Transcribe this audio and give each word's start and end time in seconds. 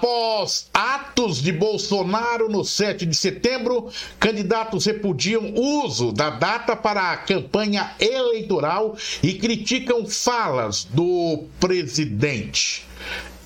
Após 0.00 0.66
atos 0.72 1.42
de 1.42 1.52
Bolsonaro 1.52 2.48
no 2.48 2.64
7 2.64 3.04
de 3.04 3.14
setembro, 3.14 3.90
candidatos 4.18 4.86
repudiam 4.86 5.52
uso 5.54 6.10
da 6.10 6.30
data 6.30 6.74
para 6.74 7.12
a 7.12 7.18
campanha 7.18 7.94
eleitoral 8.00 8.96
e 9.22 9.34
criticam 9.34 10.06
falas 10.06 10.84
do 10.84 11.44
presidente. 11.60 12.86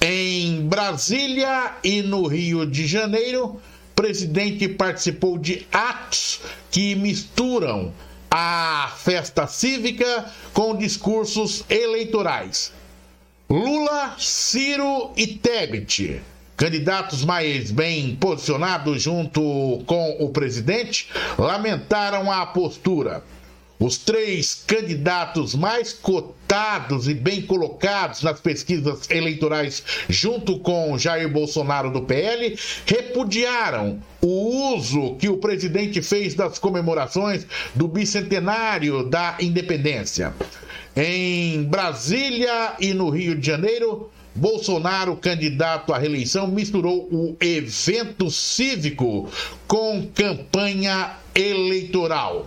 Em 0.01 0.65
Brasília 0.69 1.73
e 1.83 2.03
no 2.03 2.25
Rio 2.29 2.65
de 2.65 2.87
Janeiro, 2.87 3.61
presidente 3.97 4.69
participou 4.69 5.37
de 5.37 5.67
atos 5.73 6.41
que 6.71 6.95
misturam 6.95 7.93
a 8.31 8.93
festa 8.97 9.49
cívica 9.49 10.33
com 10.53 10.77
discursos 10.77 11.65
eleitorais. 11.69 12.73
Lula, 13.51 14.15
Ciro 14.21 15.11
e 15.17 15.27
Tebet, 15.27 16.23
candidatos 16.57 17.25
mais 17.25 17.71
bem 17.71 18.17
posicionados 18.17 19.03
junto 19.03 19.83
com 19.87 20.17
o 20.21 20.29
presidente, 20.31 21.09
lamentaram 21.39 22.31
a 22.31 22.47
postura. 22.47 23.23
Os 23.79 23.99
três 23.99 24.63
candidatos 24.67 25.55
mais 25.55 25.93
cotados 25.93 27.09
e 27.09 27.15
bem 27.15 27.43
colocados 27.43 28.23
nas 28.23 28.41
pesquisas 28.41 29.11
eleitorais, 29.11 29.83
junto 30.09 30.61
com 30.61 30.97
Jair 30.97 31.29
Bolsonaro 31.29 31.91
do 31.91 32.03
PL, 32.03 32.57
repudiaram 32.87 34.01
o 34.23 34.75
uso 34.75 35.17
que 35.17 35.29
o 35.29 35.39
presidente 35.39 36.01
fez 36.01 36.35
das 36.35 36.59
comemorações 36.59 37.47
do 37.75 37.89
bicentenário 37.89 39.05
da 39.05 39.37
independência. 39.41 40.33
Em 40.97 41.65
Brasília 41.65 42.75
e 42.79 42.95
no 42.95 43.11
Rio 43.11 43.35
de 43.35 43.45
Janeiro, 43.45 44.09
Bolsonaro, 44.35 45.17
candidato 45.17 45.93
à 45.93 45.99
reeleição, 45.99 46.49
misturou 46.49 47.09
o 47.13 47.37
evento 47.41 48.31
cívico 48.31 49.29
com 49.69 50.09
campanha 50.13 51.13
eleitoral. 51.35 52.47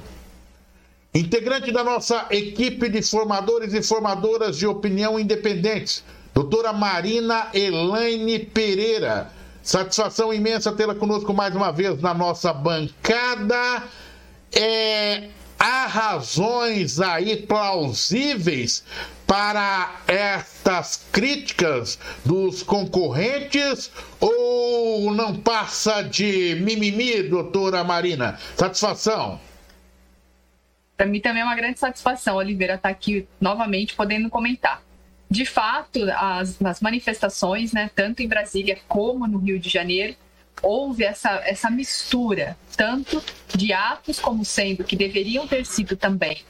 Integrante 1.14 1.72
da 1.72 1.84
nossa 1.84 2.28
equipe 2.30 2.90
de 2.90 3.02
formadores 3.02 3.74
e 3.74 3.82
formadoras 3.82 4.58
de 4.58 4.68
opinião 4.68 5.18
independentes, 5.18 6.04
doutora 6.34 6.74
Marina 6.74 7.48
Elaine 7.54 8.40
Pereira. 8.40 9.32
Satisfação 9.64 10.34
imensa 10.34 10.72
tê-la 10.74 10.94
conosco 10.94 11.34
mais 11.34 11.56
uma 11.56 11.72
vez 11.72 12.02
na 12.02 12.14
nossa 12.14 12.54
bancada. 12.54 13.84
É, 14.52 15.30
há 15.58 15.88
razões 15.88 17.00
aí 17.00 17.38
plausíveis 17.38 18.84
para 19.28 19.94
estas 20.08 21.06
críticas 21.12 22.00
dos 22.26 22.64
concorrentes 22.64 23.92
ou 24.22 25.14
não 25.14 25.36
passa 25.36 26.02
de 26.02 26.56
mimimi, 26.62 27.22
doutora 27.24 27.84
Marina? 27.84 28.40
Satisfação. 28.56 29.40
Para 30.96 31.06
mim 31.06 31.20
também 31.20 31.42
é 31.42 31.46
uma 31.46 31.56
grande 31.56 31.78
satisfação, 31.78 32.38
Oliveira, 32.38 32.76
estar 32.76 32.88
tá 32.88 32.92
aqui 32.92 33.28
novamente 33.40 33.94
podendo 33.94 34.30
comentar. 34.30 34.82
De 35.30 35.46
fato, 35.46 36.00
as, 36.16 36.60
as 36.64 36.80
manifestações, 36.80 37.74
né, 37.74 37.92
tanto 37.94 38.24
em 38.24 38.28
Brasília 38.28 38.80
como 38.88 39.28
no 39.28 39.40
Rio 39.40 39.60
de 39.60 39.70
Janeiro, 39.70 40.16
houve 40.62 41.04
essa, 41.04 41.42
essa 41.46 41.70
mistura, 41.70 42.58
tanto 42.78 43.22
de 43.54 43.74
atos 43.74 44.20
como 44.20 44.46
sendo 44.46 44.86
que 44.86 44.96
deveriam 44.96 45.46
ter 45.46 45.66
sido 45.66 45.98
também 45.98 46.44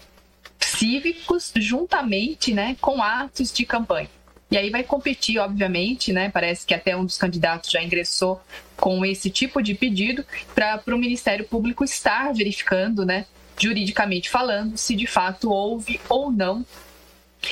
cívicos, 0.77 1.51
juntamente 1.55 2.53
né, 2.53 2.77
com 2.79 3.01
atos 3.01 3.51
de 3.51 3.65
campanha. 3.65 4.09
E 4.49 4.57
aí 4.57 4.69
vai 4.69 4.81
competir, 4.81 5.39
obviamente, 5.39 6.13
né? 6.13 6.29
Parece 6.29 6.65
que 6.65 6.73
até 6.73 6.95
um 6.95 7.03
dos 7.03 7.17
candidatos 7.17 7.69
já 7.69 7.83
ingressou 7.83 8.41
com 8.77 9.03
esse 9.05 9.29
tipo 9.29 9.61
de 9.61 9.73
pedido 9.73 10.23
para 10.55 10.81
o 10.87 10.97
Ministério 10.97 11.43
Público 11.45 11.83
estar 11.83 12.33
verificando, 12.33 13.05
né, 13.05 13.25
juridicamente 13.59 14.29
falando, 14.29 14.77
se 14.77 14.95
de 14.95 15.07
fato 15.07 15.51
houve 15.51 15.99
ou 16.07 16.31
não 16.31 16.65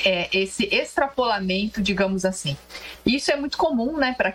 é, 0.04 0.28
esse 0.32 0.68
extrapolamento, 0.72 1.82
digamos 1.82 2.24
assim. 2.24 2.56
Isso 3.04 3.30
é 3.30 3.36
muito 3.36 3.58
comum, 3.58 3.96
né, 3.96 4.14
para 4.16 4.30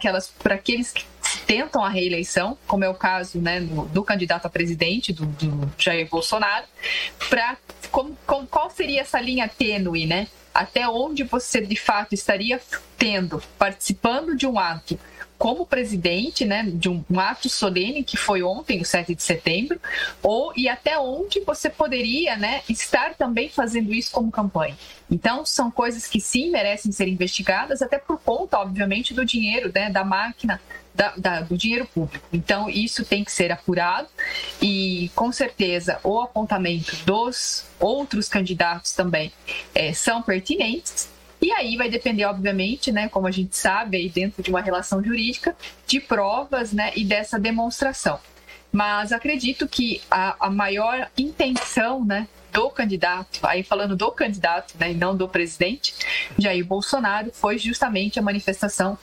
aqueles 0.53 0.91
que 0.91 1.05
tentam 1.47 1.83
a 1.83 1.89
reeleição, 1.89 2.57
como 2.67 2.83
é 2.83 2.89
o 2.89 2.93
caso 2.93 3.39
né, 3.39 3.61
do, 3.61 3.85
do 3.85 4.03
candidato 4.03 4.45
a 4.45 4.49
presidente, 4.49 5.11
do, 5.11 5.25
do 5.25 5.71
Jair 5.77 6.07
Bolsonaro, 6.09 6.65
para 7.29 7.57
qual 7.91 8.69
seria 8.69 9.01
essa 9.01 9.19
linha 9.19 9.47
tênue, 9.47 10.05
né? 10.05 10.27
Até 10.53 10.87
onde 10.87 11.23
você 11.23 11.61
de 11.61 11.75
fato 11.75 12.13
estaria 12.13 12.59
tendo, 12.97 13.41
participando 13.57 14.35
de 14.35 14.47
um 14.47 14.57
ato 14.57 14.99
como 15.41 15.65
presidente, 15.65 16.45
né, 16.45 16.69
de 16.71 16.87
um, 16.87 17.03
um, 17.09 17.19
ato 17.19 17.49
solene 17.49 18.03
que 18.03 18.15
foi 18.15 18.43
ontem, 18.43 18.79
o 18.79 18.85
7 18.85 19.15
de 19.15 19.23
setembro, 19.23 19.81
ou 20.21 20.53
e 20.55 20.69
até 20.69 20.99
onde 20.99 21.39
você 21.39 21.67
poderia, 21.67 22.37
né, 22.37 22.61
estar 22.69 23.15
também 23.15 23.49
fazendo 23.49 23.91
isso 23.91 24.11
como 24.11 24.29
campanha. 24.29 24.77
Então, 25.09 25.43
são 25.43 25.71
coisas 25.71 26.05
que 26.05 26.21
sim 26.21 26.51
merecem 26.51 26.91
ser 26.91 27.07
investigadas, 27.07 27.81
até 27.81 27.97
por 27.97 28.19
conta, 28.19 28.59
obviamente, 28.59 29.15
do 29.15 29.25
dinheiro, 29.25 29.71
né, 29.73 29.89
da 29.89 30.03
máquina 30.03 30.61
da, 30.93 31.11
da, 31.17 31.41
do 31.41 31.57
dinheiro 31.57 31.87
público. 31.87 32.23
Então, 32.31 32.69
isso 32.69 33.03
tem 33.03 33.23
que 33.23 33.31
ser 33.31 33.51
apurado 33.51 34.09
e, 34.61 35.09
com 35.15 35.31
certeza, 35.31 35.99
o 36.03 36.21
apontamento 36.21 36.95
dos 37.03 37.65
outros 37.79 38.29
candidatos 38.29 38.91
também 38.91 39.33
é, 39.73 39.91
são 39.91 40.21
pertinentes. 40.21 41.09
E 41.41 41.51
aí 41.51 41.75
vai 41.75 41.89
depender, 41.89 42.25
obviamente, 42.25 42.91
né, 42.91 43.09
como 43.09 43.25
a 43.25 43.31
gente 43.31 43.57
sabe, 43.57 43.97
aí 43.97 44.09
dentro 44.09 44.43
de 44.43 44.49
uma 44.51 44.61
relação 44.61 45.03
jurídica, 45.03 45.55
de 45.87 45.99
provas 45.99 46.71
né, 46.71 46.91
e 46.95 47.03
dessa 47.03 47.39
demonstração. 47.39 48.19
Mas 48.71 49.11
acredito 49.11 49.67
que 49.67 50.01
a, 50.09 50.47
a 50.47 50.49
maior 50.49 51.09
intenção 51.17 52.05
né, 52.05 52.27
do 52.53 52.69
candidato, 52.69 53.39
aí 53.43 53.63
falando 53.63 53.95
do 53.95 54.11
candidato, 54.11 54.75
né, 54.79 54.91
e 54.91 54.93
não 54.93 55.15
do 55.15 55.27
presidente, 55.27 55.93
Jair 56.37 56.65
Bolsonaro, 56.65 57.31
foi 57.33 57.57
justamente 57.57 58.19
a 58.19 58.21
manifestação 58.21 58.97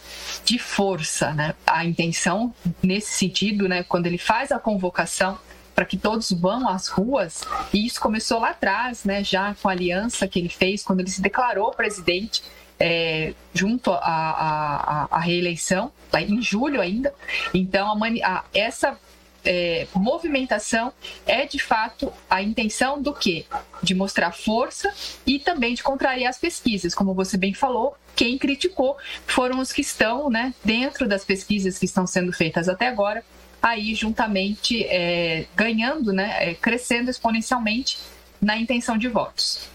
de 0.44 0.58
força, 0.58 1.32
né? 1.32 1.54
A 1.66 1.84
intenção 1.84 2.54
nesse 2.82 3.14
sentido, 3.14 3.68
né, 3.68 3.82
quando 3.82 4.06
ele 4.06 4.18
faz 4.18 4.52
a 4.52 4.58
convocação 4.58 5.38
para 5.78 5.84
que 5.84 5.96
todos 5.96 6.32
vão 6.32 6.68
às 6.68 6.88
ruas, 6.88 7.42
e 7.72 7.86
isso 7.86 8.00
começou 8.00 8.40
lá 8.40 8.50
atrás, 8.50 9.04
né, 9.04 9.22
já 9.22 9.54
com 9.54 9.68
a 9.68 9.70
aliança 9.70 10.26
que 10.26 10.40
ele 10.40 10.48
fez 10.48 10.82
quando 10.82 10.98
ele 10.98 11.08
se 11.08 11.22
declarou 11.22 11.70
presidente, 11.70 12.42
é, 12.80 13.32
junto 13.54 13.92
à 13.92 15.20
reeleição, 15.22 15.92
em 16.16 16.42
julho 16.42 16.80
ainda. 16.80 17.14
Então, 17.54 17.92
a, 17.92 18.08
a, 18.24 18.44
essa 18.52 18.98
é, 19.44 19.86
movimentação 19.94 20.92
é 21.24 21.46
de 21.46 21.60
fato 21.60 22.12
a 22.28 22.42
intenção 22.42 23.00
do 23.00 23.14
quê? 23.14 23.46
De 23.80 23.94
mostrar 23.94 24.32
força 24.32 24.92
e 25.24 25.38
também 25.38 25.74
de 25.74 25.84
contrariar 25.84 26.30
as 26.30 26.38
pesquisas. 26.38 26.92
Como 26.92 27.14
você 27.14 27.36
bem 27.36 27.54
falou, 27.54 27.96
quem 28.16 28.36
criticou 28.36 28.96
foram 29.28 29.60
os 29.60 29.72
que 29.72 29.82
estão 29.82 30.28
né, 30.28 30.52
dentro 30.64 31.06
das 31.06 31.24
pesquisas 31.24 31.78
que 31.78 31.84
estão 31.84 32.04
sendo 32.04 32.32
feitas 32.32 32.68
até 32.68 32.88
agora, 32.88 33.22
aí 33.62 33.94
juntamente 33.94 34.84
é, 34.84 35.46
ganhando, 35.56 36.12
né, 36.12 36.50
é, 36.50 36.54
crescendo 36.54 37.10
exponencialmente 37.10 37.98
na 38.40 38.56
intenção 38.56 38.96
de 38.96 39.08
votos. 39.08 39.68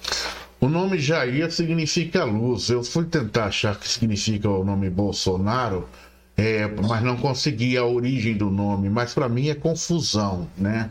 O 0.60 0.70
nome 0.70 0.98
Jair 0.98 1.52
significa 1.52 2.24
luz. 2.24 2.70
Eu 2.70 2.84
fui 2.84 3.06
tentar 3.06 3.46
achar 3.46 3.78
que 3.78 3.88
significa 3.88 4.50
o 4.50 4.64
nome 4.64 4.90
Bolsonaro 4.90 5.88
é, 6.36 6.68
mas 6.68 7.04
não 7.04 7.16
consegui 7.18 7.78
a 7.78 7.86
origem 7.86 8.36
do 8.36 8.50
nome. 8.50 8.90
Mas 8.90 9.14
para 9.14 9.30
mim 9.30 9.50
é 9.50 9.56
confusão, 9.56 10.48
né? 10.58 10.90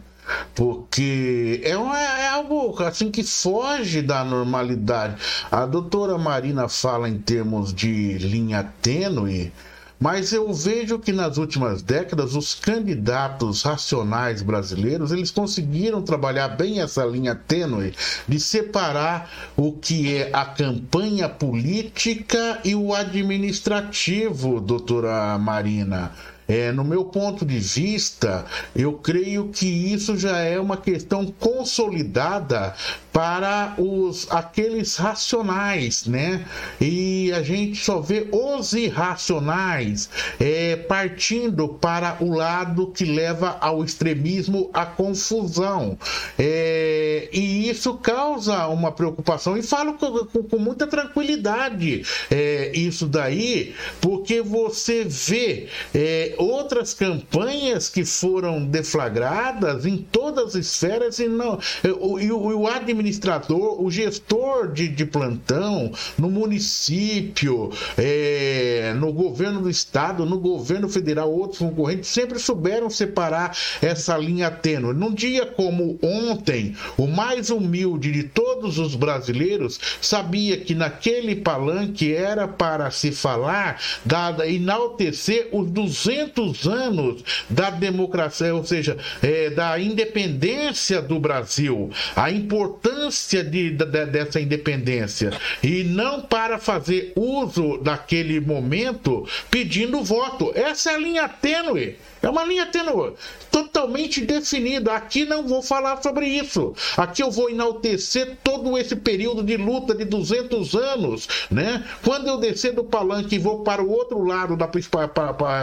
Porque 0.55 1.61
é, 1.65 1.77
uma, 1.77 1.99
é 1.99 2.29
algo 2.29 2.81
assim 2.85 3.11
que 3.11 3.25
foge 3.25 4.03
da 4.03 4.25
normalidade. 4.25 5.17
A 5.51 5.67
doutora 5.67 6.17
Marina 6.17 6.69
fala 6.69 7.09
em 7.09 7.19
termos 7.19 7.75
de 7.75 8.19
linha 8.19 8.63
tênue 8.81 9.53
mas 10.03 10.33
eu 10.33 10.53
vejo 10.53 10.99
que 10.99 11.13
nas 11.13 11.37
últimas 11.39 11.81
décadas 11.81 12.35
os 12.35 12.57
candidatos 12.57 13.63
racionais 13.63 14.43
brasileiros 14.43 15.13
eles 15.13 15.31
conseguiram 15.31 16.03
trabalhar 16.03 16.49
bem 16.49 16.81
essa 16.81 17.05
linha 17.05 17.37
tênue 17.37 17.95
de 18.27 18.41
separar 18.41 19.31
o 19.57 19.71
que 19.71 20.17
é 20.17 20.31
a 20.33 20.45
campanha 20.45 21.29
política 21.29 22.59
e 22.65 22.75
o 22.75 22.93
administrativo, 22.93 24.61
doutora 24.61 25.39
Marina. 25.39 26.11
É, 26.53 26.71
no 26.71 26.85
meu 26.85 27.07
ponto 27.07 27.47
de 27.47 27.59
vista, 27.59 28.45
eu 28.77 28.93
creio 28.93 29.49
que 29.49 29.67
isso 29.67 30.19
já 30.19 30.37
é 30.37 30.61
uma 30.61 30.77
questão 30.77 31.33
consolidada 31.41 32.75
para 33.11 33.75
os 33.79 34.31
aqueles 34.31 34.97
racionais, 34.97 36.05
né? 36.05 36.45
E 36.79 37.33
a 37.33 37.43
gente 37.43 37.83
só 37.83 38.01
vê 38.01 38.29
os 38.31 38.75
irracionais 38.75 40.11
é, 40.39 40.77
partindo 40.77 41.69
para 41.69 42.19
o 42.21 42.35
lado 42.35 42.89
que 42.89 43.07
leva 43.07 43.57
ao 43.59 43.83
extremismo, 43.83 44.69
à 44.75 44.85
confusão. 44.85 45.99
É, 46.39 47.31
e 47.33 47.71
isso 47.71 47.95
causa 47.95 48.67
uma 48.67 48.93
preocupação, 48.93 49.57
e 49.57 49.63
falo 49.63 49.95
com, 49.95 50.27
com, 50.27 50.43
com 50.43 50.59
muita 50.59 50.87
tranquilidade. 50.87 52.05
É, 52.31 52.62
isso 52.75 53.07
daí, 53.07 53.75
porque 54.01 54.41
você 54.41 55.05
vê 55.05 55.69
é, 55.95 56.35
outras 56.39 56.95
campanhas 56.95 57.89
que 57.89 58.05
foram 58.05 58.65
deflagradas 58.65 59.87
em 59.87 59.99
todas 59.99 60.57
as 60.57 60.67
esferas 60.67 61.19
e 61.19 61.29
não. 61.29 61.59
O, 62.01 62.19
o, 62.19 62.61
o 62.63 62.67
administrador, 62.67 63.83
o 63.83 63.91
gestor 63.91 64.73
de, 64.73 64.89
de 64.89 65.05
plantão, 65.05 65.93
no 66.19 66.31
município, 66.31 67.71
é, 67.97 68.95
no 68.97 69.13
governo 69.13 69.63
do 69.63 69.71
estado, 69.71 70.25
no 70.25 70.39
governo 70.39 70.89
federal, 70.89 71.33
outros 71.33 71.59
concorrentes, 71.59 72.11
sempre 72.11 72.39
souberam 72.39 72.89
separar 72.91 73.57
essa 73.81 74.17
linha 74.17 74.51
tênue. 74.51 74.95
Num 74.95 75.13
dia 75.13 75.47
como 75.47 75.99
ontem, 76.03 76.75
o 76.97 77.07
mais 77.07 77.51
humilde 77.51 78.11
de 78.13 78.25
todos 78.25 78.79
os 78.79 78.95
brasileiros 78.95 79.79
sabia 80.01 80.57
que 80.59 80.75
naquele 80.75 81.37
palanque 81.37 82.13
era 82.15 82.47
para 82.63 82.93
se 82.93 83.11
falar, 83.11 83.81
da, 84.05 84.47
enaltecer 84.47 85.49
os 85.51 85.69
200 85.69 86.69
anos 86.69 87.25
da 87.51 87.71
democracia, 87.71 88.55
ou 88.55 88.65
seja, 88.65 88.97
é, 89.21 89.51
da 89.51 89.81
independência 89.81 91.03
do 91.03 91.19
Brasil, 91.19 91.91
a 92.15 92.31
importância 92.31 93.43
de, 93.43 93.71
de, 93.71 93.85
dessa 94.07 94.41
independência, 94.41 95.33
e 95.61 95.83
não 95.83 96.21
para 96.21 96.57
fazer 96.57 97.13
uso 97.17 97.79
daquele 97.79 98.39
momento 98.39 99.29
pedindo 99.51 100.01
voto. 100.05 100.53
Essa 100.55 100.93
é 100.93 100.95
a 100.95 100.99
linha 100.99 101.29
tênue. 101.29 101.97
É 102.23 102.31
uma 102.31 102.45
linha 102.45 102.67
tênue, 102.67 103.15
totalmente 103.51 104.21
definida. 104.21 104.95
Aqui 104.95 105.25
não 105.25 105.47
vou 105.47 105.61
falar 105.61 106.01
sobre 106.01 106.27
isso. 106.27 106.73
Aqui 106.97 107.21
eu 107.23 107.31
vou 107.33 107.51
enaltecer 107.51 108.39
todo 108.45 108.79
esse 108.79 108.95
período 108.95 109.43
de 109.43 109.57
luta 109.57 109.93
de 109.93 110.05
200 110.05 110.75
anos, 110.77 111.29
né? 111.51 111.85
Quando 112.05 112.29
eu 112.29 112.39
descer 112.39 112.75
do 112.75 112.85
palanque 112.85 113.35
e 113.35 113.39
vou 113.39 113.65
para 113.65 113.83
o 113.83 113.91
outro 113.91 114.23
lado 114.25 114.57
da, 114.57 114.71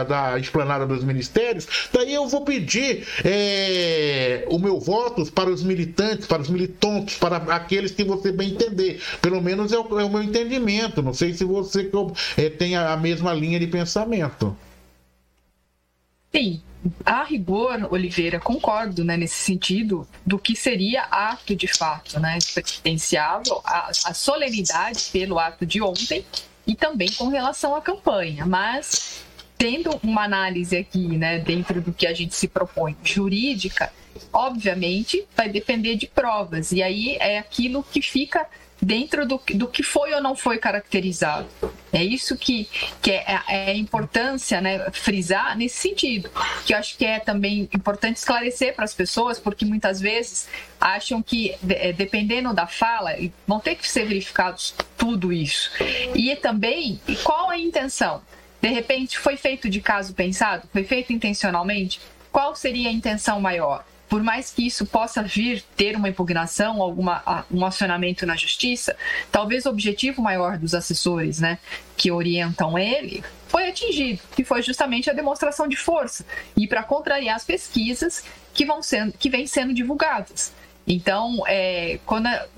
da 0.04 0.38
esplanada 0.38 0.86
dos 0.86 1.02
ministérios, 1.02 1.66
daí 1.92 2.12
eu 2.12 2.28
vou 2.28 2.42
pedir 2.42 3.06
é, 3.24 4.44
o 4.50 4.58
meu 4.58 4.78
voto 4.78 5.24
para 5.32 5.48
os 5.48 5.62
militantes, 5.62 6.26
para 6.26 6.42
os 6.42 6.50
militantes, 6.50 7.16
para 7.16 7.36
aqueles 7.36 7.90
que 7.90 8.04
você 8.04 8.30
bem 8.30 8.50
entender. 8.50 9.00
Pelo 9.22 9.40
menos 9.40 9.72
é 9.72 9.78
o, 9.78 9.98
é 9.98 10.04
o 10.04 10.10
meu 10.10 10.22
entendimento. 10.22 11.00
Não 11.00 11.14
sei 11.14 11.32
se 11.32 11.44
você 11.44 11.90
é, 12.36 12.50
tem 12.50 12.76
a 12.76 12.96
mesma 12.98 13.32
linha 13.32 13.58
de 13.58 13.66
pensamento. 13.66 14.54
Sim, 16.32 16.62
a 17.04 17.24
rigor, 17.24 17.88
Oliveira, 17.92 18.38
concordo 18.40 19.04
né, 19.04 19.16
nesse 19.16 19.34
sentido 19.34 20.06
do 20.24 20.38
que 20.38 20.56
seria 20.56 21.02
ato 21.02 21.54
de 21.54 21.66
fato, 21.66 22.18
né, 22.18 22.38
a, 23.64 23.88
a 23.88 24.14
solenidade 24.14 25.10
pelo 25.12 25.38
ato 25.38 25.66
de 25.66 25.82
ontem 25.82 26.24
e 26.66 26.74
também 26.74 27.10
com 27.12 27.28
relação 27.28 27.74
à 27.74 27.80
campanha. 27.80 28.46
Mas, 28.46 29.24
tendo 29.58 29.98
uma 30.02 30.24
análise 30.24 30.76
aqui, 30.76 31.18
né, 31.18 31.38
dentro 31.38 31.80
do 31.80 31.92
que 31.92 32.06
a 32.06 32.14
gente 32.14 32.34
se 32.34 32.48
propõe, 32.48 32.96
jurídica, 33.02 33.92
obviamente 34.32 35.26
vai 35.36 35.48
depender 35.48 35.96
de 35.96 36.06
provas. 36.06 36.72
E 36.72 36.82
aí 36.82 37.16
é 37.16 37.38
aquilo 37.38 37.82
que 37.82 38.00
fica 38.00 38.46
dentro 38.80 39.26
do, 39.26 39.40
do 39.54 39.68
que 39.68 39.82
foi 39.82 40.12
ou 40.14 40.22
não 40.22 40.34
foi 40.34 40.58
caracterizado. 40.58 41.46
É 41.92 42.02
isso 42.02 42.36
que, 42.36 42.68
que 43.02 43.10
é, 43.10 43.40
é 43.48 43.70
a 43.70 43.74
importância, 43.74 44.60
né, 44.60 44.90
frisar 44.92 45.56
nesse 45.56 45.76
sentido. 45.76 46.30
Que 46.64 46.72
eu 46.72 46.78
acho 46.78 46.96
que 46.96 47.04
é 47.04 47.18
também 47.18 47.68
importante 47.74 48.16
esclarecer 48.16 48.74
para 48.74 48.84
as 48.84 48.94
pessoas, 48.94 49.38
porque 49.38 49.64
muitas 49.64 50.00
vezes 50.00 50.48
acham 50.80 51.22
que, 51.22 51.54
é, 51.68 51.92
dependendo 51.92 52.54
da 52.54 52.66
fala, 52.66 53.14
vão 53.46 53.60
ter 53.60 53.74
que 53.74 53.88
ser 53.88 54.06
verificados 54.06 54.74
tudo 54.96 55.32
isso. 55.32 55.70
E 56.14 56.34
também, 56.36 57.00
qual 57.22 57.50
a 57.50 57.58
intenção? 57.58 58.22
De 58.62 58.68
repente, 58.68 59.18
foi 59.18 59.36
feito 59.36 59.68
de 59.68 59.80
caso 59.80 60.14
pensado? 60.14 60.68
Foi 60.72 60.84
feito 60.84 61.12
intencionalmente? 61.12 62.00
Qual 62.30 62.54
seria 62.54 62.88
a 62.88 62.92
intenção 62.92 63.40
maior? 63.40 63.84
Por 64.10 64.24
mais 64.24 64.50
que 64.50 64.66
isso 64.66 64.84
possa 64.84 65.22
vir 65.22 65.62
ter 65.76 65.94
uma 65.94 66.08
impugnação, 66.08 66.82
alguma, 66.82 67.46
um 67.48 67.64
acionamento 67.64 68.26
na 68.26 68.34
justiça, 68.34 68.96
talvez 69.30 69.64
o 69.64 69.70
objetivo 69.70 70.20
maior 70.20 70.58
dos 70.58 70.74
assessores, 70.74 71.38
né, 71.38 71.58
que 71.96 72.10
orientam 72.10 72.76
ele, 72.76 73.22
foi 73.46 73.68
atingido, 73.68 74.20
que 74.34 74.44
foi 74.44 74.62
justamente 74.62 75.08
a 75.08 75.12
demonstração 75.12 75.68
de 75.68 75.76
força 75.76 76.26
e 76.56 76.66
para 76.66 76.82
contrariar 76.82 77.36
as 77.36 77.44
pesquisas 77.44 78.24
que 78.52 78.66
vão 78.66 78.82
sendo, 78.82 79.12
que 79.12 79.30
vêm 79.30 79.46
sendo 79.46 79.72
divulgadas. 79.72 80.52
Então, 80.86 81.44
é, 81.46 82.00
quando 82.04 82.26
a, 82.26 82.48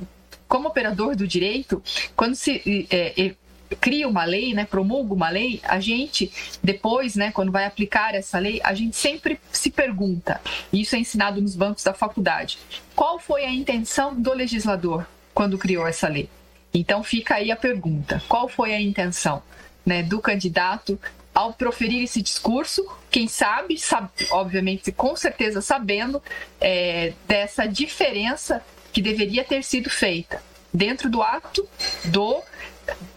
como 0.49 0.69
operador 0.69 1.15
do 1.15 1.29
direito, 1.29 1.83
quando 2.17 2.35
se 2.35 2.87
é, 2.91 3.35
cria 3.81 4.09
uma 4.09 4.25
lei, 4.25 4.55
né, 4.55 4.65
promulga 4.65 5.15
uma 5.15 5.29
lei, 5.29 5.61
a 5.65 5.81
gente 5.81 6.31
depois, 6.63 7.15
né, 7.15 7.31
quando 7.33 7.53
vai 7.53 7.65
aplicar 7.65 8.15
essa 8.15 8.39
lei, 8.39 8.61
a 8.65 8.75
gente 8.75 8.97
sempre 8.97 9.39
se 9.51 9.71
pergunta, 9.71 10.41
e 10.73 10.81
isso 10.81 10.97
é 10.97 10.99
ensinado 10.99 11.41
nos 11.41 11.57
bancos 11.57 11.85
da 11.85 11.95
faculdade, 11.95 12.59
qual 12.95 13.19
foi 13.19 13.45
a 13.45 13.51
intenção 13.51 14.15
do 14.15 14.33
legislador 14.33 15.07
quando 15.35 15.59
criou 15.59 15.87
essa 15.87 16.09
lei? 16.09 16.29
Então 16.75 17.03
fica 17.03 17.35
aí 17.35 17.51
a 17.51 17.57
pergunta, 17.57 18.23
qual 18.29 18.49
foi 18.49 18.75
a 18.75 18.81
intenção, 18.81 19.43
né, 19.85 20.03
do 20.03 20.21
candidato 20.21 20.99
ao 21.35 21.55
proferir 21.55 22.03
esse 22.03 22.21
discurso, 22.21 22.87
quem 23.11 23.27
sabe, 23.27 23.79
sabe 23.79 24.09
obviamente, 24.31 24.93
com 24.93 25.17
certeza 25.17 25.61
sabendo 25.61 26.23
é, 26.61 27.15
dessa 27.27 27.67
diferença 27.67 28.63
que 28.93 29.01
deveria 29.01 29.43
ter 29.43 29.65
sido 29.65 29.89
feita 29.89 30.43
dentro 30.73 31.11
do 31.11 31.23
ato 31.23 31.67
do 32.07 32.43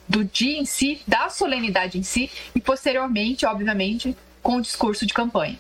do 0.08 0.24
dia 0.24 0.58
em 0.58 0.66
si, 0.66 1.02
da 1.08 1.30
solenidade 1.30 1.98
em 1.98 2.04
si, 2.04 2.30
e 2.54 2.62
posteriormente, 2.62 3.46
obviamente, 3.46 4.16
com 4.42 4.58
o 4.58 4.62
discurso 4.62 5.06
de 5.06 5.14
campanha. 5.14 5.58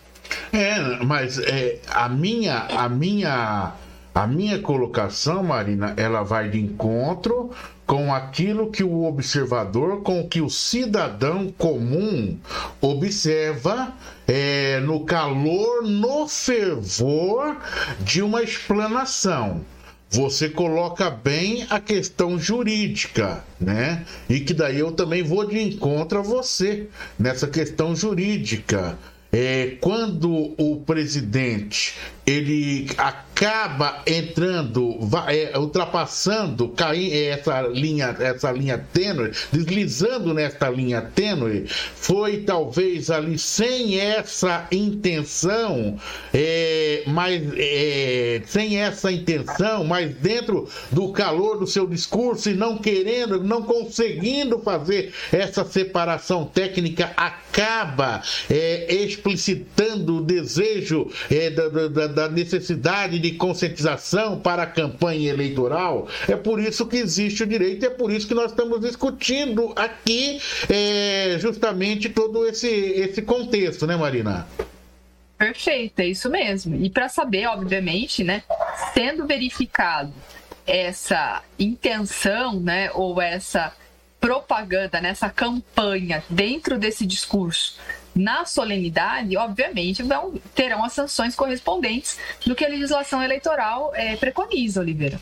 É, 0.51 0.79
mas 1.03 1.39
é, 1.39 1.79
a 1.89 2.09
minha, 2.09 2.59
a 2.59 2.89
minha, 2.89 3.73
a 4.13 4.27
minha 4.27 4.59
colocação, 4.59 5.43
Marina, 5.43 5.93
ela 5.97 6.23
vai 6.23 6.49
de 6.49 6.59
encontro 6.59 7.51
com 7.85 8.13
aquilo 8.13 8.71
que 8.71 8.83
o 8.83 9.03
observador, 9.03 10.01
com 10.01 10.27
que 10.27 10.41
o 10.41 10.49
cidadão 10.49 11.51
comum 11.51 12.37
observa 12.81 13.93
é, 14.27 14.79
no 14.79 15.05
calor, 15.05 15.83
no 15.83 16.27
fervor 16.27 17.57
de 17.99 18.23
uma 18.23 18.41
explanação 18.41 19.63
você 20.09 20.49
coloca 20.49 21.09
bem 21.09 21.65
a 21.69 21.79
questão 21.79 22.39
jurídica, 22.39 23.43
né? 23.59 24.05
E 24.29 24.39
que 24.39 24.53
daí 24.53 24.79
eu 24.79 24.91
também 24.91 25.23
vou 25.23 25.45
de 25.45 25.59
encontro 25.59 26.19
a 26.19 26.21
você 26.21 26.87
nessa 27.19 27.47
questão 27.47 27.95
jurídica. 27.95 28.97
É, 29.31 29.75
quando 29.81 30.53
o 30.57 30.77
presidente 30.85 31.95
ele 32.25 32.87
acaba 32.97 34.01
entrando, 34.07 34.97
vai, 35.01 35.41
é, 35.41 35.59
ultrapassando, 35.59 36.69
caindo 36.69 37.13
é, 37.13 37.25
essa 37.27 37.61
linha, 37.61 38.15
essa 38.17 38.51
linha 38.51 38.77
tênue, 38.77 39.31
deslizando 39.51 40.33
nesta 40.33 40.69
linha 40.69 41.01
tênue, 41.01 41.65
foi 41.67 42.37
talvez 42.37 43.11
ali 43.11 43.37
sem 43.37 43.99
essa 43.99 44.67
intenção, 44.71 45.99
é, 46.33 46.84
mas 47.05 47.41
é, 47.55 48.41
sem 48.45 48.79
essa 48.79 49.11
intenção, 49.11 49.83
mas 49.83 50.13
dentro 50.15 50.67
do 50.91 51.11
calor 51.11 51.59
do 51.59 51.67
seu 51.67 51.87
discurso 51.87 52.49
e 52.49 52.53
não 52.53 52.77
querendo, 52.77 53.43
não 53.43 53.63
conseguindo 53.63 54.59
fazer 54.59 55.13
essa 55.31 55.63
separação 55.63 56.45
técnica, 56.45 57.11
acaba 57.15 58.21
é, 58.49 58.93
explicitando 58.93 60.17
o 60.17 60.21
desejo 60.21 61.11
é, 61.29 61.49
da, 61.49 61.67
da 62.07 62.25
da 62.25 62.29
necessidade 62.29 63.19
de 63.19 63.31
conscientização 63.31 64.39
para 64.39 64.63
a 64.63 64.65
campanha 64.65 65.29
eleitoral. 65.29 66.07
É 66.27 66.35
por 66.35 66.59
isso 66.59 66.85
que 66.85 66.97
existe 66.97 67.43
o 67.43 67.47
direito 67.47 67.83
e 67.83 67.87
é 67.87 67.89
por 67.89 68.11
isso 68.11 68.27
que 68.27 68.33
nós 68.33 68.51
estamos 68.51 68.79
discutindo 68.79 69.73
aqui 69.75 70.39
é, 70.69 71.37
justamente 71.39 72.09
todo 72.09 72.45
esse, 72.45 72.67
esse 72.67 73.21
contexto, 73.21 73.85
né, 73.85 73.95
Marina? 73.95 74.47
Perfeito, 75.37 75.99
é 75.99 76.07
isso 76.07 76.29
mesmo. 76.29 76.75
E 76.75 76.89
para 76.89 77.09
saber, 77.09 77.47
obviamente, 77.47 78.23
né, 78.23 78.43
sendo 78.93 79.27
verificado 79.27 80.13
essa 80.65 81.43
intenção, 81.59 82.59
né, 82.59 82.89
ou 82.93 83.21
essa 83.21 83.73
propaganda, 84.19 84.99
nessa 85.01 85.29
campanha 85.29 86.23
dentro 86.29 86.79
desse 86.79 87.05
discurso 87.05 87.77
na 88.15 88.45
solenidade, 88.45 89.35
obviamente, 89.35 90.01
vão, 90.01 90.33
terão 90.55 90.83
as 90.85 90.93
sanções 90.93 91.35
correspondentes 91.35 92.17
do 92.45 92.55
que 92.55 92.63
a 92.63 92.69
legislação 92.69 93.21
eleitoral 93.21 93.91
é, 93.93 94.15
preconiza, 94.15 94.79
Oliveira. 94.79 95.19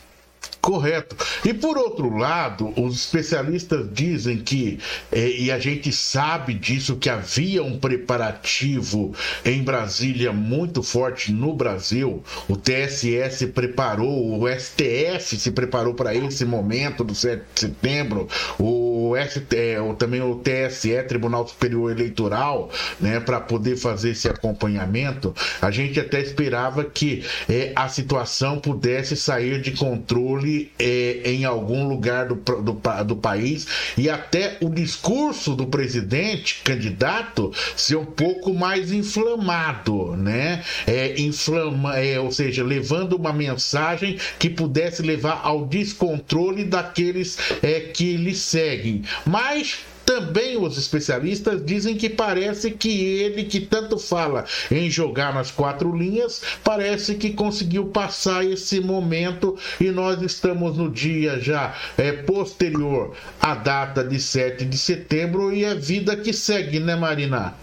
Correto. 0.63 1.17
E 1.43 1.53
por 1.53 1.77
outro 1.77 2.15
lado, 2.15 2.72
os 2.82 2.96
especialistas 2.96 3.86
dizem 3.91 4.38
que, 4.38 4.79
eh, 5.12 5.32
e 5.39 5.51
a 5.51 5.60
gente 5.60 5.91
sabe 5.91 6.53
disso, 6.53 6.96
que 6.96 7.10
havia 7.10 7.62
um 7.62 7.77
preparativo 7.77 9.13
em 9.43 9.62
Brasília 9.62 10.32
muito 10.32 10.82
forte 10.82 11.34
no 11.34 11.53
Brasil. 11.53 12.24
O 12.48 12.55
TSE 12.55 13.29
se 13.32 13.48
preparou, 13.48 14.39
o 14.39 14.48
STF 14.48 15.36
se 15.38 15.51
preparou 15.51 15.96
para 15.96 16.15
esse 16.15 16.46
momento 16.46 17.03
do 17.03 17.13
7 17.13 17.43
de 17.53 17.60
setembro, 17.60 18.29
o 18.58 19.15
ST, 19.17 19.53
eh, 19.53 19.96
também 20.00 20.22
o 20.22 20.36
TSE, 20.36 21.03
Tribunal 21.03 21.46
Superior 21.46 21.91
Eleitoral, 21.91 22.70
né, 23.01 23.20
para 23.20 23.41
poder 23.41 23.75
fazer 23.75 24.12
esse 24.12 24.29
acompanhamento. 24.29 25.36
A 25.62 25.70
gente 25.70 26.00
até 26.00 26.22
esperava 26.22 26.86
que 26.86 27.22
eh, 27.50 27.74
a 27.75 27.89
situação 27.89 28.60
pudesse 28.60 29.17
sair 29.17 29.62
de 29.62 29.72
controle 29.72 30.52
é, 30.79 31.22
em 31.25 31.45
algum 31.45 31.88
lugar 31.88 32.27
do, 32.27 32.36
do, 32.36 33.03
do 33.05 33.15
país 33.15 33.67
e 33.98 34.10
até 34.10 34.57
o 34.62 34.69
discurso 34.69 35.55
do 35.55 35.67
presidente 35.67 36.62
candidato 36.63 37.51
ser 37.75 37.95
um 37.95 38.05
pouco 38.05 38.53
mais 38.53 38.91
inflamado, 38.91 40.15
né? 40.15 40.63
É, 40.86 41.19
inflama, 41.19 41.98
é, 41.98 42.19
ou 42.19 42.31
seja, 42.31 42.63
levando 42.63 43.13
uma 43.13 43.33
mensagem 43.33 44.17
que 44.39 44.50
pudesse 44.50 45.01
levar 45.01 45.41
ao 45.43 45.65
descontrole 45.65 46.63
daqueles 46.63 47.38
é, 47.62 47.79
que 47.79 48.17
lhe 48.17 48.36
seguem. 48.36 49.03
Mas 49.25 49.79
também 50.05 50.57
os 50.57 50.77
especialistas 50.77 51.65
dizem 51.65 51.95
que 51.95 52.10
parece 52.10 52.72
que 52.72 53.03
ele, 53.03 53.43
que 53.45 53.60
tanto 53.60 53.98
fala 53.98 54.45
em 54.72 54.89
jogar 54.89 55.33
nas 55.33 55.51
quatro 55.51 55.95
linhas, 55.95 56.41
parece 56.63 57.15
que 57.15 57.31
conseguiu 57.31 57.88
passar 57.88 58.45
esse 58.45 58.79
momento 58.79 59.57
e 59.79 59.91
nós 59.91 60.22
estamos 60.22 60.77
no 60.77 60.89
dia 60.89 61.39
já 61.39 61.75
é, 61.98 62.12
posterior 62.12 63.15
à 63.41 63.55
data 63.55 64.03
de 64.03 64.19
7 64.19 64.65
de 64.65 64.77
setembro 64.77 65.53
e 65.53 65.63
é 65.63 65.75
vida 65.75 66.15
que 66.15 66.33
segue, 66.33 66.79
né, 66.79 66.95
Marina? 66.95 67.55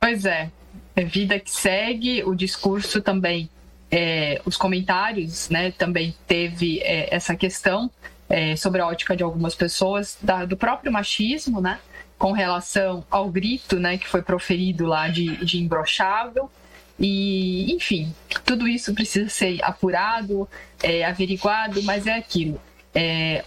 Pois 0.00 0.24
é, 0.24 0.50
é 0.94 1.04
vida 1.04 1.38
que 1.40 1.50
segue, 1.50 2.22
o 2.24 2.34
discurso 2.34 3.02
também, 3.02 3.50
é, 3.90 4.40
os 4.44 4.56
comentários, 4.56 5.48
né, 5.48 5.72
também 5.72 6.14
teve 6.26 6.80
é, 6.80 7.14
essa 7.14 7.34
questão 7.34 7.90
é, 8.28 8.56
sobre 8.56 8.80
a 8.80 8.86
ótica 8.86 9.16
de 9.16 9.22
algumas 9.22 9.54
pessoas, 9.54 10.18
da, 10.20 10.44
do 10.44 10.56
próprio 10.56 10.92
machismo, 10.92 11.60
né? 11.60 11.78
Com 12.18 12.32
relação 12.32 13.04
ao 13.10 13.30
grito, 13.30 13.78
né? 13.78 13.96
Que 13.96 14.06
foi 14.06 14.22
proferido 14.22 14.86
lá 14.86 15.08
de, 15.08 15.44
de 15.44 15.58
imbrochável. 15.58 16.50
E, 16.98 17.72
enfim, 17.72 18.12
tudo 18.44 18.66
isso 18.66 18.92
precisa 18.92 19.28
ser 19.28 19.62
apurado, 19.62 20.48
é, 20.82 21.04
averiguado, 21.04 21.82
mas 21.82 22.06
é 22.06 22.14
aquilo. 22.14 22.60
É, 22.94 23.44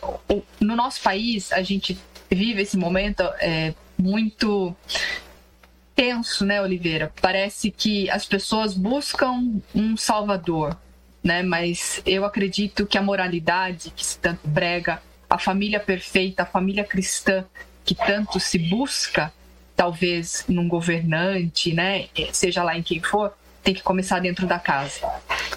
no 0.60 0.76
nosso 0.76 1.02
país, 1.02 1.52
a 1.52 1.62
gente 1.62 2.00
vive 2.30 2.62
esse 2.62 2.78
momento 2.78 3.22
é, 3.42 3.74
muito 3.98 4.74
tenso, 5.94 6.46
né, 6.46 6.62
Oliveira? 6.62 7.12
Parece 7.22 7.70
que 7.70 8.10
as 8.10 8.26
pessoas 8.26 8.74
buscam 8.74 9.60
um 9.76 9.98
salvador, 9.98 10.78
né? 11.24 11.44
Mas 11.44 12.02
eu 12.06 12.26
acredito 12.26 12.86
que 12.86 12.98
a 12.98 13.02
moralidade 13.02 13.92
que 13.92 14.06
se 14.06 14.18
tanto 14.18 14.48
prega, 14.50 15.02
a 15.30 15.38
família 15.38 15.80
perfeita, 15.80 16.44
a 16.44 16.46
família 16.46 16.84
cristã 16.84 17.46
que 17.84 17.96
tanto 17.96 18.40
se 18.40 18.58
busca, 18.58 19.34
talvez 19.76 20.46
num 20.48 20.68
governante, 20.68 21.74
né? 21.74 22.08
Seja 22.32 22.64
lá 22.64 22.78
em 22.78 22.84
quem 22.84 23.02
for, 23.02 23.34
tem 23.64 23.74
que 23.74 23.82
começar 23.82 24.20
dentro 24.20 24.46
da 24.46 24.60
casa. 24.60 25.02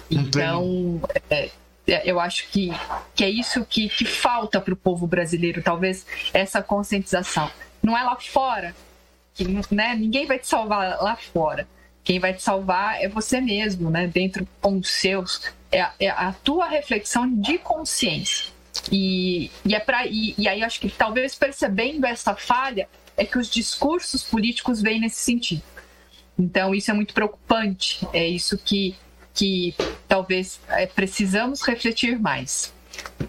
Então, 0.09 1.01
é, 1.29 1.49
é, 1.87 2.09
eu 2.09 2.19
acho 2.19 2.49
que, 2.49 2.71
que 3.13 3.23
é 3.23 3.29
isso 3.29 3.65
que, 3.65 3.89
que 3.89 4.05
falta 4.05 4.59
para 4.59 4.73
o 4.73 4.77
povo 4.77 5.05
brasileiro, 5.05 5.61
talvez 5.61 6.05
essa 6.33 6.61
conscientização. 6.61 7.49
Não 7.81 7.97
é 7.97 8.03
lá 8.03 8.15
fora, 8.15 8.75
que 9.33 9.45
né, 9.71 9.95
ninguém 9.95 10.25
vai 10.25 10.39
te 10.39 10.47
salvar 10.47 10.97
lá 11.01 11.15
fora. 11.15 11.67
Quem 12.05 12.19
vai 12.19 12.35
te 12.35 12.43
salvar 12.43 13.01
é 13.01 13.09
você 13.09 13.41
mesmo, 13.41 13.89
né? 13.89 14.05
Dentro 14.05 14.47
com 14.61 14.77
os 14.77 14.89
seus. 14.89 15.41
É, 15.71 15.89
é 15.99 16.09
a 16.09 16.31
tua 16.31 16.67
reflexão 16.67 17.29
de 17.41 17.57
consciência. 17.57 18.53
E, 18.91 19.49
e, 19.65 19.73
é 19.73 19.79
pra, 19.79 20.05
e, 20.05 20.35
e 20.37 20.47
aí 20.47 20.63
acho 20.63 20.79
que 20.79 20.87
talvez 20.87 21.33
percebendo 21.33 22.05
essa 22.05 22.35
falha 22.35 22.87
é 23.17 23.25
que 23.25 23.39
os 23.39 23.49
discursos 23.49 24.23
políticos 24.23 24.83
vêm 24.83 24.99
nesse 24.99 25.17
sentido. 25.17 25.63
Então 26.37 26.75
isso 26.75 26.91
é 26.91 26.93
muito 26.93 27.11
preocupante. 27.11 28.07
É 28.13 28.27
isso 28.27 28.55
que, 28.55 28.95
que 29.33 29.73
talvez 30.07 30.59
é, 30.69 30.85
precisamos 30.85 31.63
refletir 31.63 32.19
mais. 32.19 32.71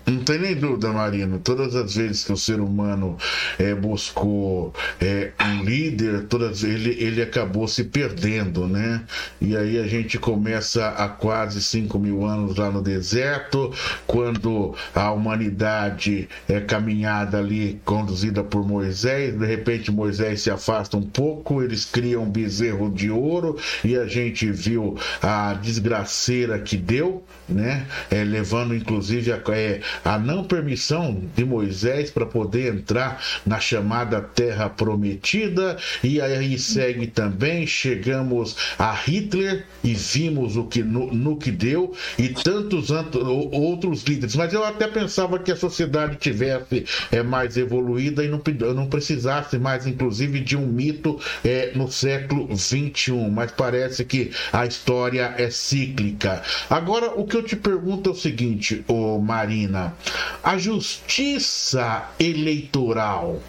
Não 0.06 0.18
tem 0.18 0.38
nem 0.38 0.54
dúvida, 0.54 0.92
Marino. 0.92 1.38
Todas 1.38 1.74
as 1.74 1.94
vezes 1.96 2.24
que 2.24 2.32
o 2.32 2.36
ser 2.36 2.60
humano 2.60 3.16
é, 3.58 3.74
buscou 3.74 4.72
é, 5.00 5.32
um 5.40 5.64
líder, 5.64 6.24
todas 6.24 6.62
ele, 6.62 6.90
ele 6.90 7.22
acabou 7.22 7.66
se 7.66 7.84
perdendo, 7.84 8.68
né? 8.68 9.02
E 9.40 9.56
aí 9.56 9.78
a 9.78 9.86
gente 9.86 10.18
começa 10.18 10.88
há 10.90 11.08
quase 11.08 11.62
5 11.62 11.98
mil 11.98 12.24
anos 12.24 12.56
lá 12.56 12.70
no 12.70 12.82
deserto, 12.82 13.72
quando 14.06 14.74
a 14.94 15.10
humanidade 15.10 16.28
é 16.48 16.60
caminhada 16.60 17.38
ali, 17.38 17.80
conduzida 17.84 18.44
por 18.44 18.66
Moisés, 18.66 19.36
de 19.36 19.46
repente 19.46 19.90
Moisés 19.90 20.40
se 20.42 20.50
afasta 20.50 20.96
um 20.96 21.02
pouco, 21.02 21.62
eles 21.62 21.84
criam 21.84 22.24
um 22.24 22.30
bezerro 22.30 22.90
de 22.90 23.10
ouro 23.10 23.56
e 23.84 23.96
a 23.96 24.06
gente 24.06 24.50
viu 24.50 24.96
a 25.20 25.54
desgraceira 25.54 26.58
que 26.58 26.76
deu, 26.76 27.24
né? 27.48 27.86
É, 28.10 28.22
levando 28.22 28.74
inclusive 28.74 29.32
a 29.32 29.40
é, 29.48 29.75
a 30.04 30.18
não 30.18 30.44
permissão 30.44 31.22
de 31.34 31.44
Moisés 31.44 32.10
para 32.10 32.26
poder 32.26 32.74
entrar 32.74 33.22
na 33.44 33.58
chamada 33.58 34.20
terra 34.20 34.68
prometida, 34.68 35.76
e 36.02 36.20
aí 36.20 36.58
segue 36.58 37.06
também, 37.06 37.66
chegamos 37.66 38.56
a 38.78 38.92
Hitler 38.92 39.64
e 39.82 39.94
vimos 39.94 40.56
o 40.56 40.64
que 40.64 40.82
no, 40.82 41.12
no 41.12 41.36
que 41.36 41.50
deu, 41.50 41.94
e 42.18 42.28
tantos 42.28 42.90
outros 42.90 44.02
líderes. 44.02 44.36
Mas 44.36 44.52
eu 44.52 44.64
até 44.64 44.86
pensava 44.86 45.38
que 45.38 45.52
a 45.52 45.56
sociedade 45.56 46.16
tivesse 46.16 46.84
é, 47.10 47.22
mais 47.22 47.56
evoluída 47.56 48.24
e 48.24 48.28
não, 48.28 48.42
não 48.74 48.86
precisasse 48.86 49.58
mais, 49.58 49.86
inclusive, 49.86 50.40
de 50.40 50.56
um 50.56 50.66
mito 50.66 51.18
é, 51.44 51.72
no 51.74 51.90
século 51.90 52.48
21. 52.48 53.30
Mas 53.30 53.52
parece 53.52 54.04
que 54.04 54.30
a 54.52 54.66
história 54.66 55.34
é 55.38 55.50
cíclica. 55.50 56.42
Agora, 56.68 57.12
o 57.12 57.24
que 57.24 57.36
eu 57.36 57.42
te 57.42 57.56
pergunto 57.56 58.10
é 58.10 58.12
o 58.12 58.16
seguinte, 58.16 58.84
ô 58.86 59.18
Mário. 59.18 59.46
Marina, 59.66 59.94
a 60.42 60.56
justiça 60.56 62.10
eleitoral, 62.18 63.42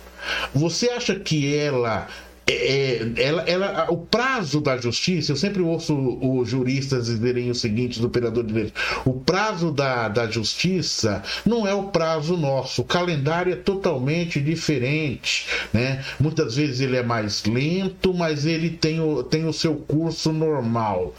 você 0.53 0.89
acha 0.89 1.15
que 1.15 1.55
ela 1.55 2.07
é, 2.49 2.53
é, 2.53 3.23
ela, 3.23 3.41
ela, 3.41 3.87
o 3.89 3.97
prazo 3.97 4.61
da 4.61 4.77
justiça, 4.77 5.33
eu 5.33 5.35
sempre 5.35 5.61
ouço 5.61 5.93
os 6.21 6.47
juristas 6.47 7.07
dizerem 7.07 7.51
o 7.51 7.55
seguinte, 7.55 7.99
do 7.99 8.07
operador 8.07 8.41
de 8.45 8.53
direito: 8.53 8.73
o 9.03 9.13
prazo 9.13 9.69
da, 9.69 10.07
da 10.07 10.27
justiça 10.27 11.21
não 11.45 11.67
é 11.67 11.73
o 11.73 11.83
prazo 11.83 12.37
nosso, 12.37 12.83
o 12.83 12.85
calendário 12.85 13.51
é 13.51 13.57
totalmente 13.57 14.39
diferente. 14.39 15.45
Né? 15.73 16.05
Muitas 16.17 16.55
vezes 16.55 16.79
ele 16.79 16.95
é 16.95 17.03
mais 17.03 17.43
lento, 17.43 18.13
mas 18.13 18.45
ele 18.45 18.69
tem 18.69 19.01
o, 19.01 19.23
tem 19.23 19.45
o 19.45 19.51
seu 19.51 19.75
curso 19.75 20.31
normal. 20.31 21.13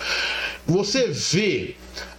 Você 0.67 1.09
vê 1.09 1.77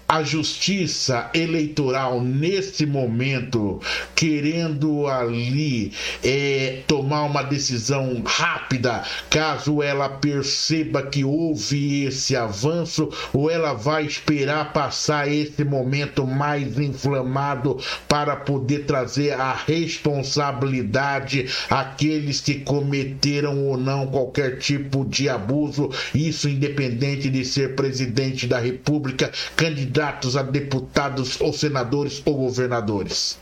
a 0.09 0.23
justiça 0.23 1.29
eleitoral 1.35 2.19
neste 2.19 2.83
momento 2.83 3.79
querendo 4.15 5.05
ali 5.05 5.93
é, 6.23 6.79
tomar 6.87 7.25
uma 7.25 7.43
decisão 7.43 8.23
rápida, 8.25 9.03
caso 9.29 9.83
ela 9.83 10.09
perceba 10.09 11.03
que 11.03 11.23
houve 11.23 12.05
esse 12.05 12.35
avanço, 12.35 13.11
ou 13.31 13.51
ela 13.51 13.73
vai 13.73 14.03
esperar 14.03 14.73
passar 14.73 15.31
esse 15.31 15.63
momento 15.63 16.25
mais 16.25 16.79
inflamado 16.79 17.77
para 18.07 18.35
poder 18.35 18.85
trazer 18.85 19.33
a 19.33 19.53
responsabilidade 19.53 21.45
àqueles 21.69 22.41
que 22.41 22.55
cometeram 22.55 23.63
ou 23.67 23.77
não 23.77 24.07
qualquer 24.07 24.57
tipo 24.57 25.05
de 25.05 25.29
abuso, 25.29 25.91
isso 26.15 26.49
independente 26.49 27.29
de 27.29 27.45
ser 27.45 27.75
presidente 27.75 28.47
da 28.47 28.57
República, 28.57 29.31
candidato 29.55 29.98
candidatos 29.99 30.37
a 30.37 30.43
deputados 30.43 31.41
ou 31.41 31.51
senadores 31.51 32.21
ou 32.25 32.35
governadores? 32.35 33.37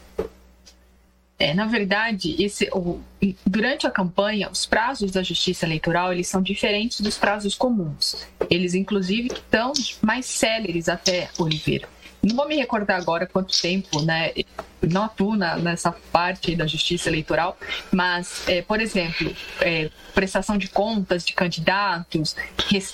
É, 1.40 1.54
na 1.54 1.68
verdade, 1.68 2.36
esse, 2.44 2.68
o, 2.74 3.00
durante 3.46 3.86
a 3.86 3.92
campanha, 3.92 4.50
os 4.52 4.66
prazos 4.66 5.12
da 5.12 5.22
justiça 5.22 5.68
eleitoral 5.68 6.12
eles 6.12 6.28
são 6.28 6.42
diferentes 6.42 7.00
dos 7.00 7.16
prazos 7.16 7.54
comuns. 7.54 8.26
Eles, 8.50 8.74
inclusive, 8.74 9.28
estão 9.28 9.72
mais 10.02 10.26
céleres 10.26 10.90
até, 10.90 11.30
Oliveira. 11.38 11.88
Não 12.24 12.36
vou 12.36 12.48
me 12.48 12.56
recordar 12.56 13.00
agora 13.00 13.26
quanto 13.26 13.60
tempo, 13.60 14.02
né? 14.02 14.32
Não 14.82 15.04
atuo 15.04 15.36
na, 15.36 15.58
nessa 15.58 15.92
parte 16.12 16.56
da 16.56 16.68
justiça 16.68 17.10
eleitoral, 17.10 17.58
mas, 17.92 18.48
é, 18.48 18.62
por 18.62 18.80
exemplo, 18.80 19.34
é, 19.62 19.90
prestação 20.14 20.58
de 20.58 20.68
contas 20.68 21.26
de 21.26 21.34
candidatos, 21.34 22.36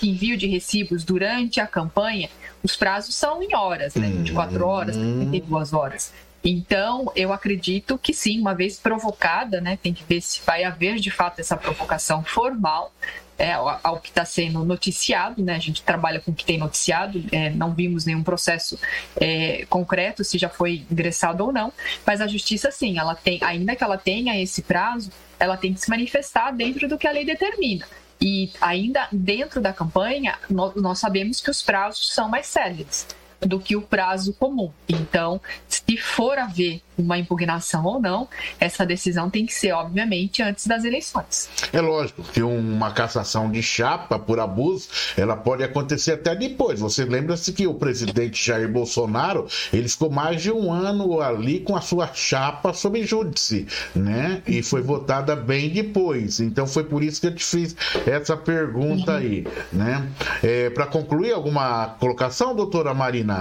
envio 0.01 0.37
de 0.37 0.47
recibos 0.47 1.03
durante 1.03 1.59
a 1.59 1.67
campanha, 1.67 2.29
os 2.61 2.75
prazos 2.75 3.15
são 3.15 3.43
em 3.43 3.55
horas, 3.55 3.95
né? 3.95 4.07
24 4.07 4.65
horas, 4.65 4.95
32 4.95 5.73
horas. 5.73 6.13
Então, 6.43 7.12
eu 7.15 7.31
acredito 7.31 7.97
que 7.97 8.13
sim, 8.13 8.39
uma 8.39 8.53
vez 8.53 8.77
provocada, 8.77 9.62
né, 9.62 9.77
tem 9.81 9.93
que 9.93 10.03
ver 10.03 10.19
se 10.21 10.41
vai 10.45 10.63
haver 10.65 10.95
de 10.95 11.09
fato 11.09 11.39
essa 11.39 11.55
provocação 11.55 12.21
formal 12.23 12.91
é, 13.38 13.53
ao 13.53 14.00
que 14.00 14.09
está 14.09 14.25
sendo 14.25 14.63
noticiado, 14.63 15.43
né? 15.43 15.55
A 15.55 15.59
gente 15.59 15.81
trabalha 15.81 16.19
com 16.19 16.31
o 16.31 16.33
que 16.33 16.45
tem 16.45 16.57
noticiado, 16.57 17.23
é, 17.31 17.50
não 17.50 17.73
vimos 17.73 18.05
nenhum 18.05 18.23
processo 18.23 18.79
é, 19.19 19.65
concreto 19.69 20.23
se 20.23 20.38
já 20.38 20.50
foi 20.50 20.85
ingressado 20.89 21.43
ou 21.43 21.51
não, 21.51 21.73
mas 22.05 22.21
a 22.21 22.27
justiça 22.27 22.69
sim, 22.71 23.00
ela 23.00 23.15
tem, 23.15 23.39
ainda 23.41 23.75
que 23.75 23.83
ela 23.83 23.97
tenha 23.97 24.39
esse 24.39 24.62
prazo, 24.62 25.12
ela 25.39 25.57
tem 25.57 25.73
que 25.73 25.79
se 25.79 25.89
manifestar 25.89 26.51
dentro 26.51 26.88
do 26.88 26.97
que 26.97 27.07
a 27.07 27.12
lei 27.12 27.25
determina. 27.25 27.85
E 28.21 28.51
ainda 28.62 29.07
dentro 29.12 29.59
da 29.59 29.73
campanha, 29.73 30.38
nós 30.50 31.00
sabemos 31.00 31.41
que 31.41 31.50
os 31.50 31.62
prazos 31.62 32.13
são 32.13 32.29
mais 32.29 32.45
céleres 32.47 33.07
do 33.45 33.59
que 33.59 33.75
o 33.75 33.81
prazo 33.81 34.33
comum. 34.33 34.71
Então, 34.88 35.41
se 35.67 35.97
for 35.97 36.38
haver 36.38 36.81
uma 36.97 37.17
impugnação 37.17 37.83
ou 37.85 38.00
não, 38.00 38.27
essa 38.59 38.85
decisão 38.85 39.29
tem 39.29 39.45
que 39.45 39.53
ser, 39.53 39.71
obviamente, 39.71 40.41
antes 40.41 40.67
das 40.67 40.83
eleições. 40.83 41.50
É 41.71 41.81
lógico 41.81 42.23
que 42.23 42.41
uma 42.41 42.91
cassação 42.91 43.50
de 43.50 43.62
chapa 43.63 44.19
por 44.19 44.39
abuso, 44.39 44.89
ela 45.17 45.35
pode 45.35 45.63
acontecer 45.63 46.13
até 46.13 46.35
depois. 46.35 46.79
Você 46.79 47.03
lembra-se 47.03 47.51
que 47.51 47.67
o 47.67 47.73
presidente 47.73 48.45
Jair 48.45 48.71
Bolsonaro, 48.71 49.47
ele 49.71 49.88
ficou 49.88 50.09
mais 50.09 50.41
de 50.41 50.51
um 50.51 50.71
ano 50.71 51.21
ali 51.21 51.59
com 51.59 51.75
a 51.75 51.81
sua 51.81 52.13
chapa 52.13 52.73
sob 52.73 53.03
júdice, 53.03 53.67
né? 53.95 54.41
E 54.47 54.62
foi 54.62 54.81
votada 54.81 55.35
bem 55.35 55.69
depois. 55.69 56.39
Então 56.39 56.67
foi 56.67 56.83
por 56.83 57.03
isso 57.03 57.19
que 57.19 57.27
eu 57.27 57.35
te 57.35 57.43
fiz 57.43 57.75
essa 58.05 58.38
pergunta 58.38 59.15
aí, 59.15 59.47
né? 59.71 60.07
É, 60.43 60.69
Para 60.69 60.85
concluir, 60.85 61.33
alguma 61.33 61.88
colocação, 62.00 62.55
doutora 62.55 62.93
Marina? 62.93 63.32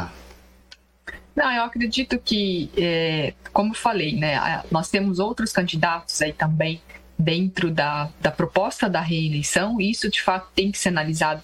Não, 1.34 1.50
eu 1.50 1.64
acredito 1.64 2.18
que, 2.18 2.70
é, 2.76 3.32
como 3.52 3.75
falei, 3.75 4.14
né, 4.14 4.62
nós 4.70 4.90
temos 4.90 5.18
outros 5.18 5.50
candidatos 5.50 6.20
aí 6.20 6.32
também 6.32 6.80
dentro 7.18 7.70
da, 7.70 8.11
da 8.20 8.30
proposta 8.30 8.88
da 8.88 9.00
reeleição, 9.00 9.80
e 9.80 9.90
isso 9.90 10.11
de 10.11 10.20
fato 10.20 10.49
tem 10.54 10.70
que 10.70 10.78
ser 10.78 10.90
analisado 10.90 11.42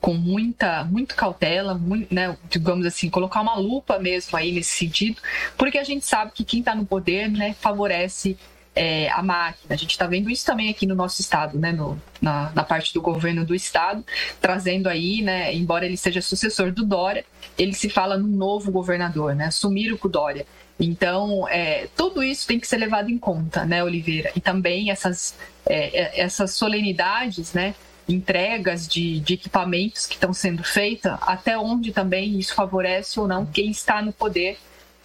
com 0.00 0.14
muita, 0.14 0.84
muita 0.84 1.14
cautela, 1.14 1.74
muito, 1.74 2.12
né, 2.12 2.36
digamos 2.48 2.86
assim, 2.86 3.10
colocar 3.10 3.40
uma 3.40 3.54
lupa 3.54 3.98
mesmo 3.98 4.36
aí 4.36 4.50
nesse 4.50 4.72
sentido, 4.72 5.20
porque 5.56 5.78
a 5.78 5.84
gente 5.84 6.06
sabe 6.06 6.32
que 6.32 6.44
quem 6.44 6.60
está 6.60 6.74
no 6.74 6.86
poder 6.86 7.30
né, 7.30 7.54
favorece 7.60 8.36
é, 8.74 9.10
a 9.10 9.22
máquina. 9.22 9.74
A 9.74 9.76
gente 9.76 9.90
está 9.90 10.06
vendo 10.06 10.30
isso 10.30 10.46
também 10.46 10.70
aqui 10.70 10.86
no 10.86 10.94
nosso 10.94 11.20
estado, 11.20 11.58
né, 11.58 11.72
no, 11.72 12.00
na, 12.20 12.50
na, 12.54 12.64
parte 12.64 12.94
do 12.94 13.02
governo 13.02 13.44
do 13.44 13.54
estado, 13.54 14.04
trazendo 14.40 14.88
aí, 14.88 15.22
né, 15.22 15.54
embora 15.54 15.84
ele 15.84 15.96
seja 15.96 16.22
sucessor 16.22 16.72
do 16.72 16.84
Dória, 16.84 17.24
ele 17.58 17.72
se 17.72 17.88
fala 17.88 18.16
no 18.16 18.28
novo 18.28 18.70
governador, 18.70 19.34
né, 19.34 19.46
assumir 19.46 19.92
o 19.92 20.08
Dória. 20.08 20.46
Então, 20.78 21.46
é, 21.48 21.88
tudo 21.94 22.22
isso 22.22 22.46
tem 22.46 22.58
que 22.58 22.66
ser 22.66 22.78
levado 22.78 23.10
em 23.10 23.18
conta, 23.18 23.66
né, 23.66 23.84
Oliveira? 23.84 24.32
E 24.34 24.40
também 24.40 24.90
essas, 24.90 25.34
é, 25.66 26.00
é 26.02 26.20
essas 26.20 26.52
solenidades, 26.52 27.52
né, 27.52 27.74
entregas 28.08 28.88
de, 28.88 29.20
de 29.20 29.34
equipamentos 29.34 30.06
que 30.06 30.14
estão 30.14 30.32
sendo 30.32 30.64
feitas, 30.64 31.18
até 31.22 31.56
onde 31.58 31.92
também 31.92 32.38
isso 32.38 32.54
favorece 32.54 33.20
ou 33.20 33.28
não 33.28 33.46
quem 33.46 33.70
está 33.70 34.00
no 34.02 34.12
poder 34.12 34.58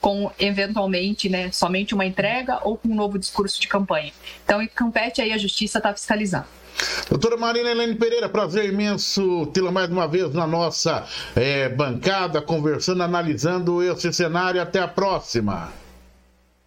com 0.05 0.31
eventualmente 0.37 1.27
né, 1.27 1.51
somente 1.51 1.95
uma 1.95 2.05
entrega 2.05 2.59
ou 2.61 2.77
com 2.77 2.89
um 2.89 2.93
novo 2.93 3.17
discurso 3.17 3.59
de 3.59 3.67
campanha. 3.67 4.13
Então, 4.43 4.61
em 4.61 4.67
compete 4.67 5.19
aí 5.19 5.33
a 5.33 5.37
justiça 5.39 5.79
está 5.79 5.91
fiscalizando. 5.91 6.45
Doutora 7.09 7.35
Marina 7.35 7.71
Helene 7.71 7.95
Pereira, 7.95 8.29
prazer 8.29 8.65
imenso 8.65 9.47
tê-la 9.47 9.71
mais 9.71 9.89
uma 9.89 10.07
vez 10.07 10.31
na 10.31 10.45
nossa 10.45 11.07
é, 11.35 11.69
bancada, 11.69 12.39
conversando, 12.39 13.01
analisando 13.01 13.81
esse 13.81 14.13
cenário. 14.13 14.61
Até 14.61 14.79
a 14.79 14.87
próxima. 14.87 15.73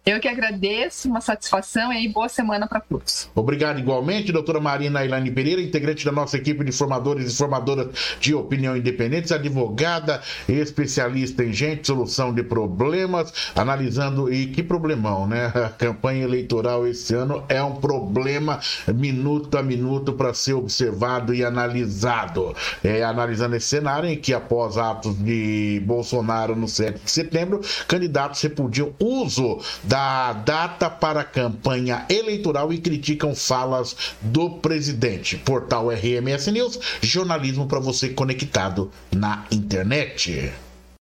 Eu 0.05 0.19
que 0.19 0.27
agradeço, 0.27 1.07
uma 1.09 1.21
satisfação 1.21 1.91
e 1.93 2.07
boa 2.07 2.29
semana 2.29 2.65
para 2.67 2.79
todos. 2.79 3.29
Obrigado 3.35 3.79
igualmente, 3.79 4.31
doutora 4.31 4.59
Marina 4.59 5.03
Ilane 5.05 5.29
Pereira, 5.29 5.61
integrante 5.61 6.05
da 6.05 6.11
nossa 6.11 6.37
equipe 6.37 6.63
de 6.63 6.71
formadores 6.71 7.31
e 7.31 7.35
formadoras 7.35 7.87
de 8.19 8.33
opinião 8.33 8.75
independentes, 8.75 9.31
advogada, 9.31 10.21
especialista 10.47 11.43
em 11.43 11.53
gente, 11.53 11.85
solução 11.85 12.33
de 12.33 12.41
problemas, 12.41 13.51
analisando, 13.55 14.33
e 14.33 14.47
que 14.47 14.63
problemão, 14.63 15.27
né? 15.27 15.51
A 15.53 15.69
campanha 15.69 16.23
eleitoral 16.23 16.87
esse 16.87 17.13
ano 17.13 17.43
é 17.49 17.61
um 17.61 17.75
problema 17.75 18.59
minuto 18.87 19.57
a 19.57 19.61
minuto 19.61 20.13
para 20.13 20.33
ser 20.33 20.53
observado 20.53 21.35
e 21.35 21.43
analisado. 21.43 22.55
É, 22.83 23.03
analisando 23.03 23.55
esse 23.55 23.67
cenário 23.67 24.09
em 24.09 24.15
que, 24.15 24.33
após 24.33 24.77
atos 24.77 25.15
de 25.23 25.83
Bolsonaro 25.85 26.55
no 26.55 26.67
7 26.67 26.99
de 27.03 27.11
setembro, 27.11 27.61
candidatos 27.87 28.41
repudiam 28.41 28.93
uso 28.99 29.59
da 29.89 30.09
da 30.09 30.33
data 30.33 30.89
para 30.89 31.21
a 31.21 31.23
campanha 31.23 32.05
eleitoral 32.09 32.71
e 32.71 32.77
criticam 32.77 33.33
falas 33.33 33.95
do 34.21 34.49
presidente. 34.51 35.37
Portal 35.37 35.89
RMS 35.89 36.51
News, 36.51 36.79
jornalismo 37.01 37.67
para 37.67 37.79
você 37.79 38.09
conectado 38.09 38.91
na 39.11 39.45
internet. 39.51 40.53